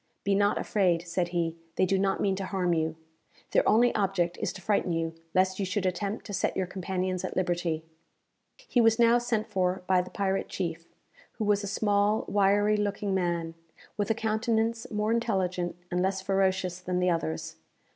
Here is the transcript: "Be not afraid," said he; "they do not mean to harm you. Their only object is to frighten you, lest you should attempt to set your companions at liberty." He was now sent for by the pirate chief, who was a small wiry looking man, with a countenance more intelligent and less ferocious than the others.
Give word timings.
"Be 0.23 0.33
not 0.33 0.57
afraid," 0.57 1.07
said 1.07 1.27
he; 1.27 1.55
"they 1.75 1.85
do 1.85 1.99
not 1.99 2.19
mean 2.19 2.35
to 2.37 2.45
harm 2.45 2.73
you. 2.73 2.95
Their 3.51 3.69
only 3.69 3.93
object 3.93 4.35
is 4.41 4.51
to 4.53 4.59
frighten 4.59 4.91
you, 4.93 5.13
lest 5.35 5.59
you 5.59 5.63
should 5.67 5.85
attempt 5.85 6.25
to 6.25 6.33
set 6.33 6.57
your 6.57 6.65
companions 6.65 7.23
at 7.23 7.35
liberty." 7.35 7.83
He 8.67 8.81
was 8.81 8.97
now 8.97 9.19
sent 9.19 9.45
for 9.45 9.83
by 9.85 10.01
the 10.01 10.09
pirate 10.09 10.47
chief, 10.49 10.87
who 11.33 11.45
was 11.45 11.63
a 11.63 11.67
small 11.67 12.25
wiry 12.27 12.77
looking 12.77 13.13
man, 13.13 13.53
with 13.95 14.09
a 14.09 14.15
countenance 14.15 14.89
more 14.89 15.11
intelligent 15.11 15.75
and 15.91 16.01
less 16.01 16.19
ferocious 16.19 16.79
than 16.79 16.97
the 16.99 17.11
others. 17.11 17.57